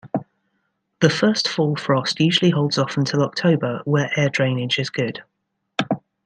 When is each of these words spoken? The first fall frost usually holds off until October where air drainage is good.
The 1.01 1.11
first 1.11 1.47
fall 1.47 1.75
frost 1.75 2.19
usually 2.19 2.49
holds 2.49 2.79
off 2.79 2.97
until 2.97 3.21
October 3.21 3.81
where 3.85 4.09
air 4.17 4.29
drainage 4.29 4.79
is 4.79 4.89
good. 4.89 5.21